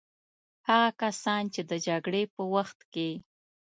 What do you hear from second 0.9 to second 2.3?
کسان چې د جګړې